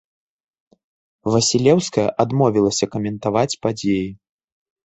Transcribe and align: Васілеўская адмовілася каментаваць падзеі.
Васілеўская 1.35 2.07
адмовілася 2.25 2.85
каментаваць 2.97 3.59
падзеі. 3.67 4.07